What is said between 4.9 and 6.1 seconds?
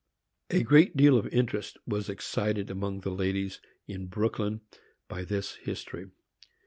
by this history.